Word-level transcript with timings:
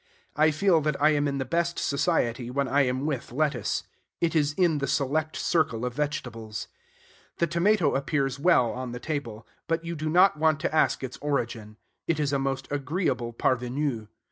I 0.35 0.49
feel 0.49 0.81
that 0.81 0.99
I 0.99 1.11
am 1.11 1.27
in 1.27 1.37
the 1.37 1.45
best 1.45 1.77
society 1.77 2.49
when 2.49 2.67
I 2.67 2.87
am 2.87 3.05
with 3.05 3.31
lettuce. 3.31 3.83
It 4.19 4.35
is 4.35 4.53
in 4.53 4.79
the 4.79 4.87
select 4.87 5.35
circle 5.35 5.85
of 5.85 5.93
vegetables. 5.93 6.67
The 7.37 7.45
tomato 7.45 7.93
appears 7.93 8.39
well 8.39 8.71
on 8.71 8.93
the 8.93 8.99
table; 8.99 9.45
but 9.67 9.85
you 9.85 9.95
do 9.95 10.09
not 10.09 10.37
want 10.37 10.59
to 10.61 10.75
ask 10.75 11.03
its 11.03 11.17
origin. 11.17 11.77
It 12.07 12.19
is 12.19 12.33
a 12.33 12.39
most 12.39 12.67
agreeable 12.71 13.31
parvenu. 13.31 14.07